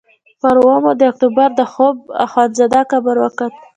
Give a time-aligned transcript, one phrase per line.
[0.41, 3.53] پر اوومه د اکتوبر د حبو اخندزاده قبر وکت.